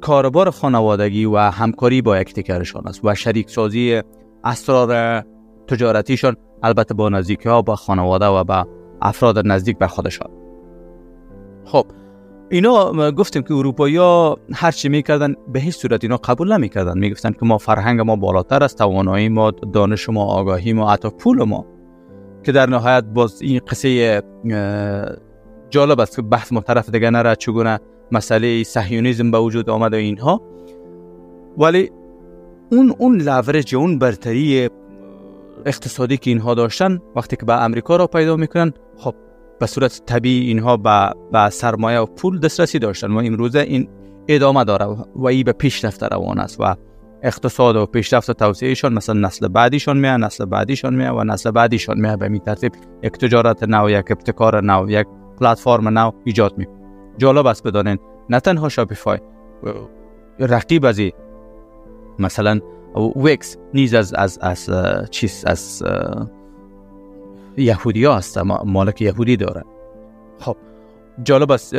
[0.00, 4.02] کاربار خانوادگی و همکاری با یکدیگرشان است و شریک سازی
[4.44, 5.22] اسرار
[5.68, 8.66] تجارتیشان البته با نزدیکی ها با خانواده و با
[9.02, 10.30] افراد نزدیک به خودشان.
[11.64, 11.86] خب
[12.50, 16.98] اینا گفتیم که اروپایی ها هر چی می‌کردن به هیچ صورت اینا قبول نمی‌کردن.
[16.98, 21.42] می‌گفتن که ما فرهنگ ما بالاتر است توانایی ما دانش ما آگاهی ما حتی پول
[21.42, 21.66] ما.
[22.46, 24.22] که در نهایت باز این قصه
[25.70, 27.78] جالب است که بحث ما طرف دیگه نره چگونه
[28.12, 30.42] مسئله صهیونیسم به وجود آمده اینها.
[31.58, 31.90] ولی
[32.72, 34.70] اون اون لورج اون برتری
[35.66, 39.14] اقتصادی که اینها داشتن وقتی که به امریکا را پیدا می‌کنن خب
[39.60, 43.12] به صورت طبیعی اینها به, به سرمایه و پول دسترسی داشتن.
[43.12, 43.88] و امروزه این
[44.28, 46.76] ادامه داره و این به پیشرفت روان است و
[47.22, 52.00] اقتصاد و پیشرفت و توسعهشان مثلا نسل بعدیشان میاد نسل بعدیشان میاد و نسل بعدیشان
[52.00, 52.18] میاد.
[52.18, 55.06] به می ترتیب یک تجارت نو یک ابتکار نو یک
[55.40, 56.66] پلتفرم نو ایجاد می
[57.18, 57.98] جالب است بدانین
[58.30, 59.18] نه تنها Shopify
[60.38, 61.00] رقیب از
[62.18, 62.60] مثلا
[63.16, 64.70] Wix نیز از از از
[65.10, 65.84] چیز از
[67.56, 69.64] یهودی ها هست مالک یهودی داره.
[70.38, 70.56] خب
[71.22, 71.74] جالب است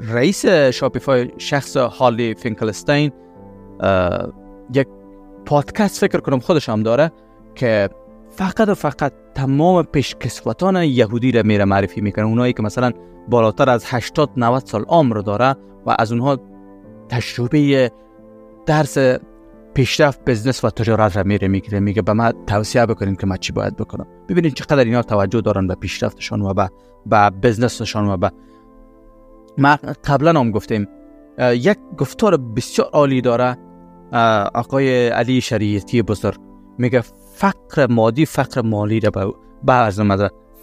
[0.00, 3.12] رئیس Shopify شخص هارلی فینکلستین
[4.74, 4.86] یک
[5.46, 7.12] پادکست فکر کنم خودش هم داره
[7.54, 7.88] که
[8.30, 12.24] فقط و فقط تمام پیشکسوتان یهودی را میره معرفی می‌کنه.
[12.24, 12.90] اونایی که مثلا
[13.28, 15.56] بالاتر از 80 90 سال عمر داره
[15.86, 16.38] و از اونها
[17.08, 17.90] تجربه
[18.66, 18.98] درس
[19.74, 21.80] پیشرفت بزنس و تجارت را میره می‌گیره.
[21.80, 24.06] میگه به من توصیه بکنین که من چی باید بکنم.
[24.28, 26.70] ببینید چقدر اینا توجه دارن به پیشرفتشان و به
[27.06, 28.30] به بزنسشان و به
[29.58, 30.88] ما قبلا هم گفتیم
[31.38, 33.56] یک گفتار بسیار عالی داره
[34.54, 36.40] آقای علی شریعتی بزرگ.
[36.78, 37.02] میگه
[37.34, 39.10] فقر مادی فقر مالی را
[39.64, 40.00] به از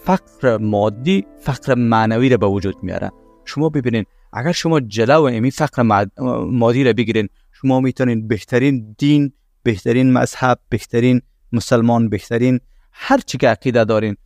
[0.03, 3.11] فقر مادی فقر معنوی را به وجود میاره.
[3.45, 6.05] شما ببینید اگر شما جلو امی فقر
[6.51, 9.33] مادی را بگیرین شما می‌تونین بهترین دین
[9.63, 12.59] بهترین مذهب بهترین مسلمان بهترین
[12.91, 14.17] هر چی که عقیده دارین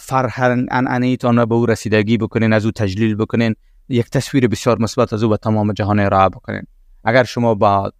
[0.00, 3.54] فرهنگ انعنیتان را به او رسیدگی بکنین از او تجلیل بکنین
[3.88, 6.62] یک تصویر بسیار مثبت از او به تمام جهان ارائه بکنین.
[7.04, 7.92] اگر شما با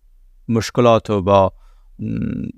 [0.48, 1.52] مشکلات و با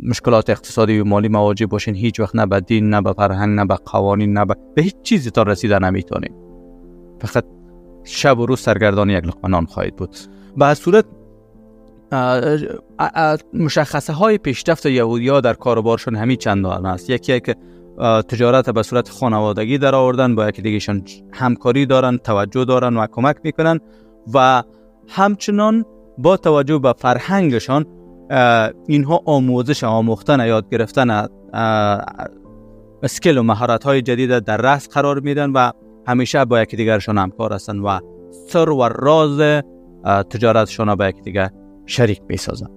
[0.02, 1.94] مشکلات اقتصادی و مالی مواجه باشین.
[1.94, 5.30] هیچ وقت نه به دین نه به فرهنگ نه به قوانین نه به هیچ چیزی
[5.30, 6.32] تا رسیدن نمی‌تونین.
[7.20, 7.44] فقط
[8.04, 10.16] شب و روز سرگردان یک لقمه خواهید بود.
[10.56, 11.04] به صورت
[13.54, 17.56] مشخصه های پیشرفت یهودی ها در کاروبارشون همین چند است یکی که
[18.28, 23.36] تجارت به صورت خانوادگی در آوردن با یکی دیگهشان همکاری دارن توجه دارن و کمک
[23.44, 23.80] می‌کنن
[24.34, 24.62] و
[25.08, 25.84] همچنان
[26.18, 27.86] با توجه به فرهنگشان
[28.88, 31.26] اینها آموزش آموختن یاد گرفتن
[33.02, 35.70] اسکل و مهارت های جدید در رأس قرار میدن و
[36.06, 38.00] همیشه با یکی دیگرشان همکار هستند و
[38.48, 39.62] سر و راز
[40.30, 41.50] تجارتشان با یکی دیگر
[41.86, 42.75] شریک می‌سازن.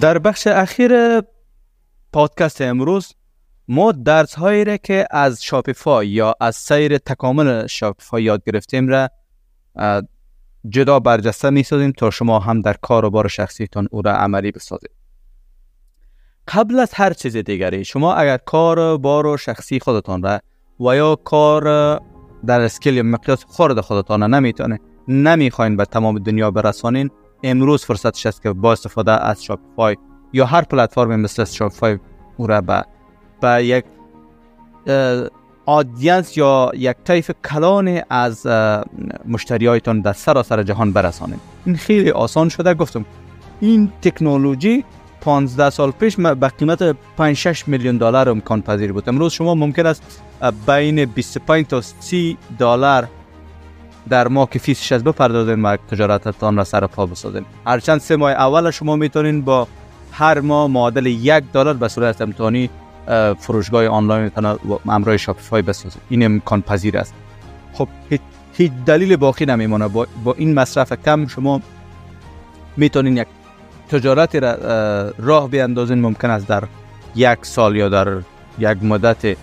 [0.00, 1.20] در بخش اخیر
[2.12, 3.12] پادکست امروز
[3.68, 9.08] ما درس هایی را که از Shopify یا از سیر تکامل Shopify یاد گرفتیم را
[10.68, 14.50] جدا برجسته می سازیم تا شما هم در کار و بار شخصیتان او را عملی
[14.50, 14.90] بسازید.
[16.48, 20.40] قبل از هر چیز دیگری شما اگر کار بار و شخصی خودتان را
[20.80, 21.64] و یا کار
[22.46, 27.10] در scale یا مقیاس خورد خودتان را نمی‌تونه نمی‌خواین به تمام دنیا برسانین
[27.42, 29.96] امروز فرصتش است که با استفاده از Shopify
[30.32, 31.98] یا هر پلتفرم مثل Shopify
[32.36, 32.84] او را به,
[33.40, 33.84] به یک
[35.66, 38.46] audience یا یک طیف کلان از
[39.28, 43.04] مشتریایتان در سراسر جهان برسانید این خیلی آسان شده گفتم.
[43.60, 44.84] این تکنولوژی
[45.20, 49.08] 15 سال پیش به قیمت 5 6 میلیون دلار امکان پذیر بود.
[49.08, 50.22] امروز شما ممکن است
[50.66, 53.08] بین 25 تا 30 دلار
[54.10, 58.32] در ماه که فیسش از بپردازین و تجارتتان را سر پا بسازین هرچند سه ماه
[58.32, 59.68] اول شما می‌تونین با
[60.12, 62.70] هر ماه معادل یک دلار به صورت امتحانی
[63.38, 64.30] فروشگاه آنلاین
[64.88, 67.14] امرای شاپیفای بسازید این امکان پذیر است.
[67.72, 67.88] خب
[68.52, 69.88] هیچ دلیل باقی نمیمونه.
[69.88, 71.60] با, با این مصرف کم شما
[72.76, 73.26] می‌تونین یک
[73.88, 74.52] تجارت را
[75.18, 76.00] راه بیاندازین.
[76.00, 76.64] ممکن است در
[77.14, 78.08] یک سال یا در
[78.58, 79.36] یک مدت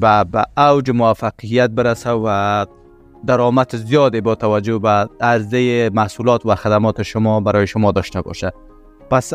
[0.00, 2.66] به اوج موفقیت برسه و
[3.26, 8.52] درآمد زیادی با توجه به عرضه محصولات و خدمات شما برای شما داشته باشه.
[9.10, 9.32] پس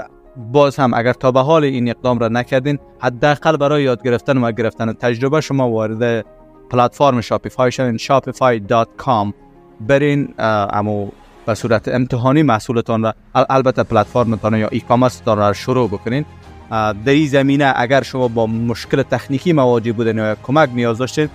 [0.52, 4.52] باز هم اگر تا به حال این اقدام را نکردین حداقل برای یاد گرفتن و
[4.52, 6.26] گرفتن تجربه شما وارد
[6.70, 9.34] پلتفرم شاپیفای شوین shopify.com
[9.82, 11.08] برین اما
[11.46, 16.26] به صورت امتحانی محصولتان را البته پلتفرمتان یا ای کامرستان را شروع بکنین.
[16.70, 21.30] در این زمینه اگر شما با مشکل تکنیکی مواجه بودین یا کمک نیاز داشتین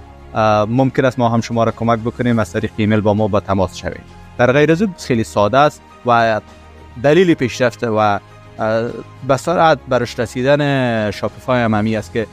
[0.69, 3.77] ممکن است ما هم شما را کمک بکنیم از طریق ایمیل با ما با تماس
[3.77, 4.25] شوید.
[4.39, 6.41] در غیر از خیلی ساده است و
[7.03, 8.21] دلیل پیشرفت و
[9.29, 12.27] به سرعت برش رسیدن شاپیفای هم همی است که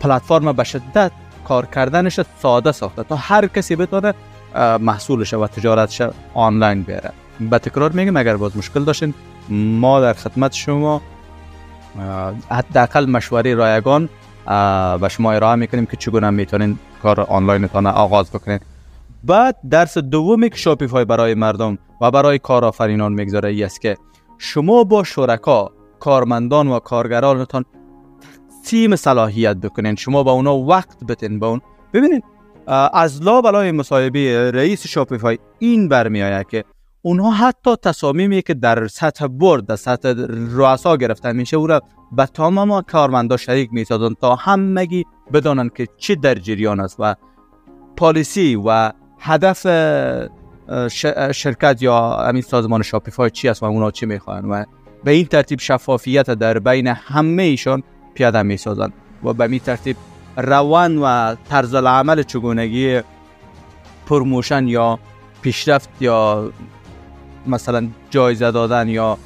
[0.00, 1.12] پلتفرم به شدت
[1.48, 4.14] کار کردنش ساده ساخته تا هر کسی بتونه
[4.80, 6.02] محصولش و تجارتش
[6.34, 9.14] آنلاین بیاره به تکرار میگم اگر باز مشکل داشتین
[9.48, 11.02] ما در خدمت شما
[12.50, 14.08] حداقل مشوره رایگان
[15.00, 18.62] به شما ارائه می‌کنیم که چگونه می‌تونین کار آنلاینتان آغاز بکنید
[19.24, 23.48] بعد درس دومی که شاپیفای برای مردم و برای کارآفرینان می‌گذاره.
[23.48, 23.96] ای است که
[24.38, 25.70] شما با شرکا
[26.00, 27.64] کارمندان و کارگرانتان
[28.62, 29.94] تقسیم صلاحیت بکنین.
[29.94, 31.38] شما با اونا وقت بتین.
[31.38, 31.60] با اون
[31.92, 32.24] ببینید
[32.92, 36.64] از لا بلای مصاحبه رئیس شاپیفای این برمی که
[37.08, 40.14] اونها حتی تصامیمی که در سطح برد در سطح
[40.50, 41.82] رؤسا گرفتن میشه او را
[42.12, 47.14] به تمام کارمندا شریک می‌سازن تا همگی بدانند که چی در جریان است و
[47.96, 49.66] پالیسی و هدف
[51.32, 54.64] شرکت یا همین سازمان شاپیفای چی است و اونا چی می‌خوان و
[55.04, 57.82] به این ترتیب شفافیت در بین همه ایشان
[58.14, 58.92] پیاده می‌سازند
[59.24, 59.96] و به این ترتیب
[60.36, 63.00] روان و طرز العمل چگونگی
[64.06, 64.98] promotion یا
[65.42, 66.50] پیشرفت یا
[67.48, 69.18] مثلا جایزه دادن یا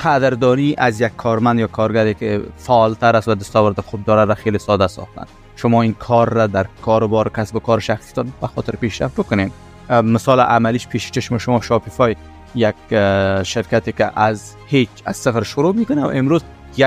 [0.00, 4.58] قدردانی از یک کارمند یا کارگری که فعالتر است و دستاورد خوب داره را خیلی
[4.58, 5.26] ساده ساختن.
[5.56, 9.50] شما این کار را در کاروبار کسب و کار شخصیتان به خاطر پیشرفت بکنین.
[9.90, 12.16] مثال عملیش پیش چشم شما Shopify
[12.54, 12.74] یک
[13.42, 16.42] شرکتی که از هیچ از صفر شروع می‌کنه و امروز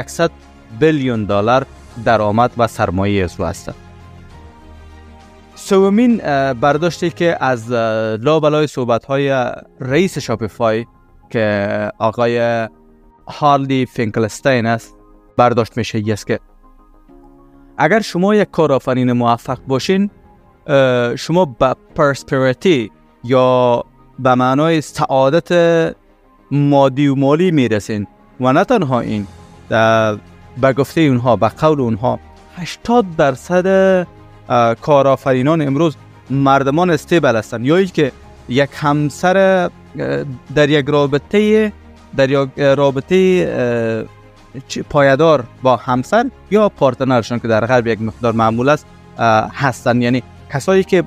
[0.05, 0.31] 100
[0.79, 1.65] بیلیون دلار
[2.05, 3.71] درآمد و سرمایه از هست
[5.63, 6.17] سومین
[6.53, 7.71] برداشتی که از
[8.21, 10.85] لابلای صحبت های رئیس شاپیفای
[11.29, 12.67] که آقای
[13.27, 14.95] هارلی فینکلستین است
[15.37, 16.39] برداشت میشه است که.
[17.77, 20.09] اگر شما یک کارآفرین موفق باشین
[21.15, 22.91] شما به پرسپریتی
[23.23, 23.83] یا
[24.19, 25.51] به معنای سعادت
[26.51, 28.07] مادی و مالی می‌رسین
[28.39, 29.27] و نه تنها این
[30.61, 32.19] به گفته اونها به قول اونها
[32.55, 34.07] 80 درصد
[34.81, 35.95] کارآفرینان امروز
[36.29, 37.65] مردمان استیبل هستند.
[37.65, 38.11] یا که
[38.49, 39.69] یک همسر
[40.55, 41.71] در یک رابطه
[42.17, 43.45] در یک رابطه
[44.89, 48.85] پایدار با همسر یا پارتنرشون که در غرب یک مقدار معمول است
[49.53, 50.23] هستن یعنی
[50.53, 51.03] کسایی که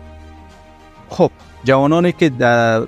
[1.08, 1.30] خب
[1.64, 2.30] جوانانی که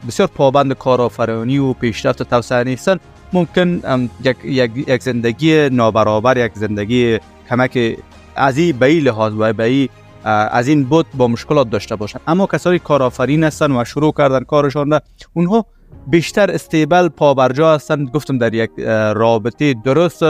[0.08, 2.96] بسیار پابند کارآفرینی و پیشرفت و توسعه نیستن
[3.32, 3.80] ممکن
[4.24, 4.36] یک,
[4.74, 7.18] یک, زندگی نابرابر یک زندگی
[7.50, 7.98] کمک
[8.36, 9.88] از این به لحاظ و به
[10.24, 15.00] از این بود با مشکلات داشته باشند اما کسایی کارآفرین هستن و شروع کردن کارشان
[15.34, 15.66] اونها
[16.06, 18.70] بیشتر استیبل پابرجا هستند گفتم در یک
[19.14, 20.24] رابطه درست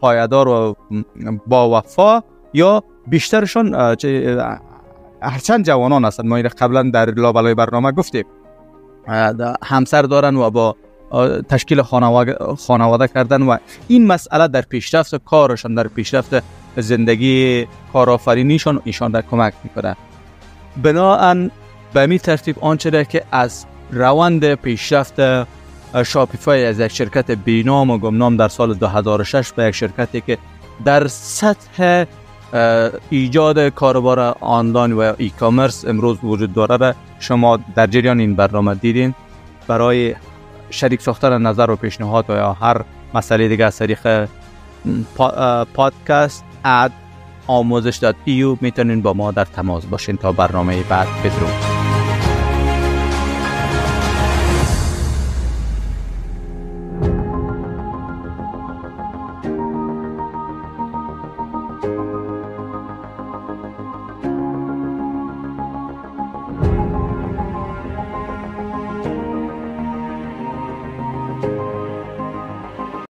[0.00, 0.76] پایدار و
[1.46, 2.22] با وفا
[2.54, 3.74] یا بیشترشان
[5.22, 8.24] هرچند جوانان هستند ما این قبلا در لابلای برنامه گفتیم.
[9.62, 10.76] همسر دارن و با
[11.48, 13.56] تشکیل خانواده, کردن و
[13.88, 16.34] این مسئله در پیشرفت کارشان در پیشرفت
[16.80, 19.96] زندگی کارآفرینیشان ایشان در کمک می‌کنه.
[20.82, 21.50] بناهن
[21.92, 25.20] به می ترتیب آنچه که از روند پیشرفت
[26.02, 30.38] شاپیفای از یک شرکت بینام و گمنام در سال 2006 به یک شرکتی که
[30.84, 32.04] در سطح
[33.10, 39.14] ایجاد کاربار آنلاین و ای کامرس امروز وجود داره شما در جریان این برنامه دیدین.
[39.66, 40.14] برای
[40.70, 44.28] شریک ساختن نظر و پیشنهاد و یا هر مسئله دیگه از طریق
[45.74, 46.92] پادکست اد
[47.46, 48.16] آموزش داد.
[48.24, 51.77] ایو می‌تونین با ما در تماس باشین تا برنامه بعد بدرود.